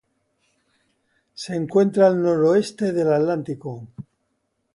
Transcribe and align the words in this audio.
Se 1.35 1.53
encuentra 1.55 2.07
al 2.07 2.23
noroeste 2.23 2.91
del 2.91 3.13
Atlántico. 3.13 3.87